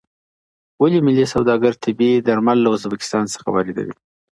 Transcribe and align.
ولې 0.81 0.99
ملي 1.07 1.25
سوداګر 1.33 1.73
طبي 1.83 2.11
درمل 2.27 2.57
له 2.61 2.69
ازبکستان 2.77 3.25
څخه 3.33 3.47
واردوي؟ 3.51 3.95